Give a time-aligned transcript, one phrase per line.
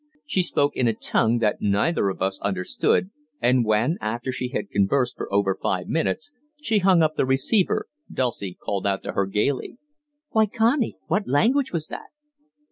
[0.25, 4.71] She spoke in a tongue that neither of us understood, and when, after she had
[4.71, 9.27] conversed for over five minutes, she hung up the receiver, Dulcie called out to her
[9.27, 9.77] gaily:
[10.29, 12.09] "Why, Connie, what language was that?"